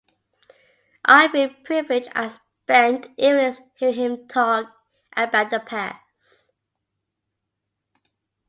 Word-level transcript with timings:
I 1.05 1.27
feel 1.27 1.51
privileged 1.63 2.09
I 2.15 2.29
spent 2.29 3.09
evenings 3.17 3.59
hearing 3.77 3.93
him 3.93 4.27
talk 4.27 4.71
about 5.15 5.51
the 5.51 5.59
past. 5.59 6.51